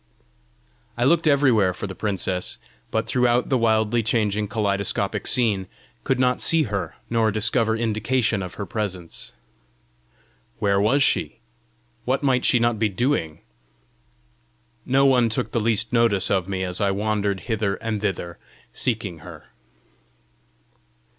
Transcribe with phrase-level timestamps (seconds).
[0.97, 2.57] I looked everywhere for the princess,
[2.89, 5.67] but throughout the wildly changing kaleidoscopic scene,
[6.03, 9.31] could not see her nor discover indication of her presence.
[10.57, 11.37] Where was she?
[12.03, 13.41] What might she not be doing?
[14.87, 18.39] No one took the least notice of me as I wandered hither and thither
[18.73, 19.49] seeking her.